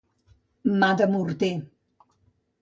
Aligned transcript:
Mà 0.83 0.89
de 1.01 1.07
morter. 1.17 1.51